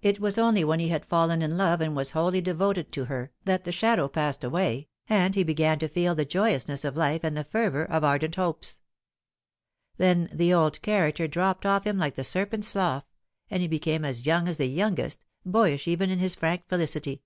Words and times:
It 0.00 0.18
was 0.18 0.38
only 0.38 0.64
when 0.64 0.80
he 0.80 0.88
had 0.88 1.04
fallen 1.04 1.42
in 1.42 1.58
love 1.58 1.82
and 1.82 1.94
was 1.94 2.12
wholly 2.12 2.40
devoted 2.40 2.90
to 2.92 3.04
her 3.04 3.32
that 3.44 3.64
the 3.64 3.70
shadow 3.70 4.08
passed 4.08 4.42
away, 4.42 4.88
and 5.10 5.34
he 5.34 5.42
began 5.42 5.78
to 5.80 5.88
feel 5.88 6.14
the 6.14 6.24
joyousness 6.24 6.86
of 6.86 6.96
life 6.96 7.22
and 7.22 7.36
the 7.36 7.44
fervour 7.44 7.84
of 7.84 8.02
ardent 8.02 8.36
hopes. 8.36 8.80
Then 9.98 10.30
the 10.32 10.54
old 10.54 10.80
character 10.80 11.28
dropped 11.28 11.66
off 11.66 11.86
him 11.86 11.98
like 11.98 12.14
the 12.14 12.24
serpent's 12.24 12.68
slough, 12.68 13.04
and 13.50 13.60
he 13.60 13.68
became 13.68 14.06
as 14.06 14.24
young 14.24 14.48
as 14.48 14.56
the 14.56 14.64
youngest 14.68 15.22
boyish 15.44 15.86
even 15.86 16.08
in 16.08 16.18
his 16.18 16.34
frank 16.34 16.66
felicity. 16.66 17.22